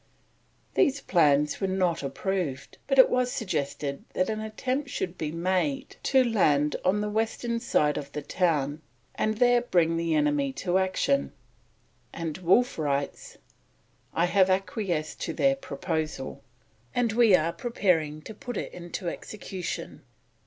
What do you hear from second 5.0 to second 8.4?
be made to land on the western side of the